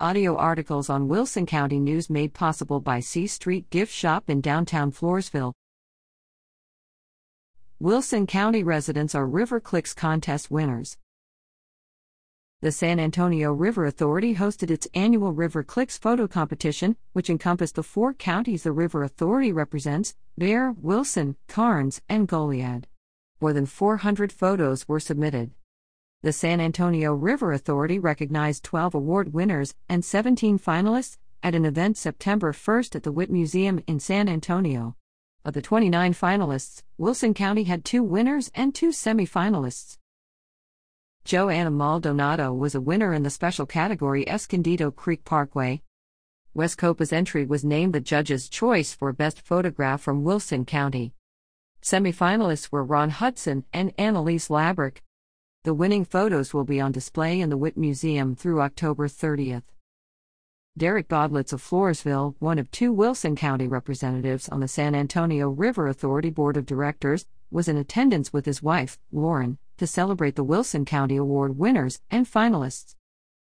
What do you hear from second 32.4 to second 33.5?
1st at the Witte